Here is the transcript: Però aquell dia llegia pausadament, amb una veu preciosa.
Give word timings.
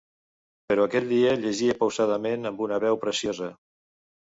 Però 0.71 0.87
aquell 0.89 1.05
dia 1.11 1.35
llegia 1.43 1.77
pausadament, 1.83 2.51
amb 2.53 2.65
una 2.69 2.83
veu 2.87 3.01
preciosa. 3.07 3.53